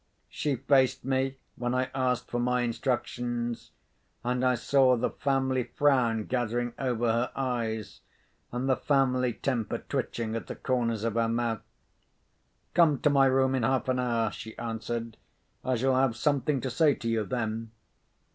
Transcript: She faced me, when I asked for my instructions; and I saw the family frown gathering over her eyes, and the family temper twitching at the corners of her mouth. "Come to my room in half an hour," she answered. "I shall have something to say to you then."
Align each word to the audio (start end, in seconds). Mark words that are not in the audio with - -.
She 0.29 0.55
faced 0.55 1.05
me, 1.05 1.37
when 1.57 1.75
I 1.75 1.91
asked 1.93 2.31
for 2.31 2.39
my 2.39 2.61
instructions; 2.61 3.69
and 4.23 4.43
I 4.43 4.55
saw 4.55 4.97
the 4.97 5.11
family 5.11 5.65
frown 5.75 6.25
gathering 6.25 6.73
over 6.79 7.11
her 7.11 7.31
eyes, 7.35 8.01
and 8.51 8.67
the 8.67 8.75
family 8.77 9.33
temper 9.33 9.77
twitching 9.87 10.35
at 10.35 10.47
the 10.47 10.55
corners 10.55 11.03
of 11.03 11.13
her 11.13 11.29
mouth. 11.29 11.61
"Come 12.73 12.97
to 13.01 13.11
my 13.11 13.27
room 13.27 13.53
in 13.53 13.61
half 13.61 13.87
an 13.89 13.99
hour," 13.99 14.31
she 14.31 14.57
answered. 14.57 15.17
"I 15.63 15.75
shall 15.75 15.95
have 15.95 16.15
something 16.17 16.61
to 16.61 16.71
say 16.71 16.95
to 16.95 17.07
you 17.07 17.23
then." 17.23 17.69